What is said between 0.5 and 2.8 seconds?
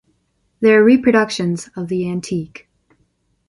They are reproductions of the antique.